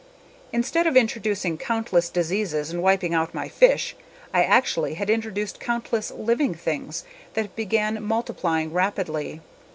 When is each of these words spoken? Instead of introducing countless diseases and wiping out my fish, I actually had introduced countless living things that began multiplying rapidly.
Instead 0.51 0.87
of 0.87 0.97
introducing 0.97 1.59
countless 1.59 2.09
diseases 2.09 2.71
and 2.71 2.81
wiping 2.81 3.13
out 3.13 3.35
my 3.35 3.47
fish, 3.47 3.95
I 4.33 4.43
actually 4.43 4.95
had 4.95 5.11
introduced 5.11 5.59
countless 5.59 6.09
living 6.09 6.55
things 6.55 7.03
that 7.35 7.55
began 7.55 8.01
multiplying 8.01 8.73
rapidly. 8.73 9.41